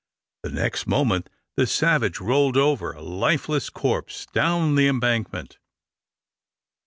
[0.41, 5.59] The next moment the savage rolled over, a lifeless corpse, down the embankment.